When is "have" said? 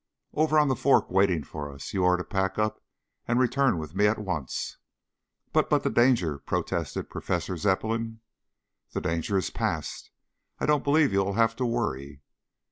11.33-11.55